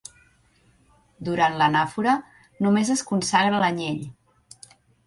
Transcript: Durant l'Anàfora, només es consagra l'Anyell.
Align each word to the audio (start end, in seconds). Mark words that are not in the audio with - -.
Durant 1.27 1.59
l'Anàfora, 1.59 2.17
només 2.67 2.93
es 2.97 3.07
consagra 3.13 3.65
l'Anyell. 3.67 4.05